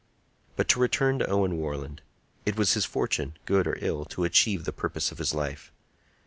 [0.55, 2.01] But to return to Owen Warland.
[2.43, 5.71] It was his fortune, good or ill, to achieve the purpose of his life.